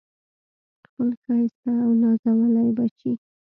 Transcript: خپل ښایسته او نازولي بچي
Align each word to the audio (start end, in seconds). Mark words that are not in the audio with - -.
خپل 0.85 1.07
ښایسته 1.23 1.69
او 1.85 1.91
نازولي 2.01 2.67
بچي 2.77 3.11